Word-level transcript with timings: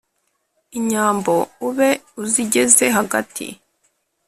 inyambo 0.77 1.33
ube 1.67 1.89
uzigeze 2.23 2.85
hagati. 2.97 3.47